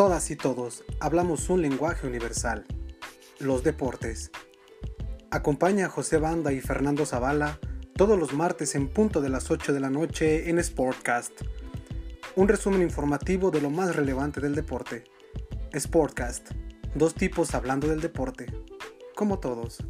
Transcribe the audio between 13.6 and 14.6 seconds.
lo más relevante del